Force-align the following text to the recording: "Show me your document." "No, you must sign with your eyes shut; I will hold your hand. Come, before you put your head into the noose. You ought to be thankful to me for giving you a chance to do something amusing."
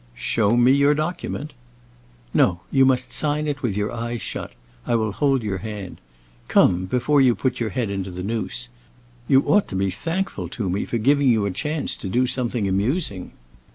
"Show 0.15 0.57
me 0.57 0.71
your 0.71 0.95
document." 0.95 1.53
"No, 2.33 2.61
you 2.71 2.85
must 2.85 3.13
sign 3.13 3.53
with 3.61 3.77
your 3.77 3.91
eyes 3.91 4.19
shut; 4.19 4.51
I 4.87 4.95
will 4.95 5.11
hold 5.11 5.43
your 5.43 5.59
hand. 5.59 6.01
Come, 6.47 6.85
before 6.85 7.21
you 7.21 7.35
put 7.35 7.59
your 7.59 7.69
head 7.69 7.91
into 7.91 8.09
the 8.09 8.23
noose. 8.23 8.67
You 9.27 9.41
ought 9.43 9.67
to 9.67 9.75
be 9.75 9.91
thankful 9.91 10.49
to 10.57 10.71
me 10.71 10.85
for 10.85 10.97
giving 10.97 11.29
you 11.29 11.45
a 11.45 11.51
chance 11.51 11.95
to 11.97 12.09
do 12.09 12.25
something 12.25 12.67
amusing." 12.67 13.33